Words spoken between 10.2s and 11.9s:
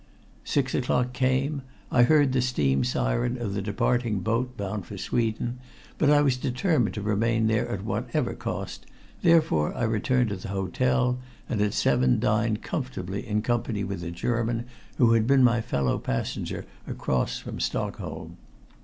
to the hotel, and at